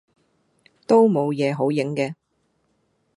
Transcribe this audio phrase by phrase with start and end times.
[0.87, 2.15] 都冇野好影既